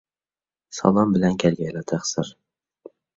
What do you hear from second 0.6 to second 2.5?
سالام بىلەن كەلگەيلا تەقسىر.